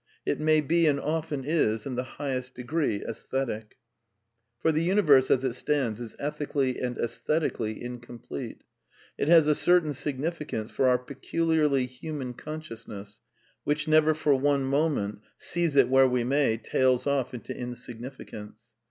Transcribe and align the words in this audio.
It 0.25 0.39
may 0.39 0.61
be, 0.61 0.87
and 0.87 0.99
often 0.99 1.45
is, 1.45 1.85
in 1.85 1.93
the 1.93 2.01
highest 2.17 2.55
degree 2.55 3.03
aesthetic. 3.05 3.77
For 4.57 4.71
Ihe 4.71 4.79
universe 4.79 5.29
as 5.29 5.43
it 5.43 5.53
stands 5.53 6.01
is 6.01 6.15
ethically 6.17 6.79
and 6.79 6.97
aesthetically 6.97 7.83
incomplete. 7.83 8.63
It 9.19 9.27
has 9.27 9.47
a 9.47 9.53
certain 9.53 9.93
significance 9.93 10.71
for 10.71 10.87
our 10.87 10.97
pe 10.97 11.13
culiarly 11.13 11.85
human 11.85 12.33
consciousness, 12.33 13.21
which 13.63 13.87
never 13.87 14.15
for 14.15 14.33
one 14.33 14.63
mo 14.63 14.89
ment, 14.89 15.19
seize 15.37 15.75
it 15.75 15.87
where 15.87 16.07
we 16.07 16.23
may, 16.23 16.57
tails 16.57 17.05
off 17.05 17.35
into 17.35 17.55
insignificance. 17.55 18.57